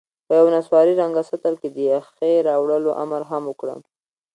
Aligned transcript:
په 0.27 0.33
یوه 0.39 0.51
نسواري 0.55 0.93
رنګه 1.01 1.23
سطل 1.31 1.53
کې 1.61 1.69
د 1.71 1.77
یخې 1.91 2.33
راوړلو 2.47 2.91
امر 3.03 3.21
هم 3.31 3.43
وکړم. 3.47 3.79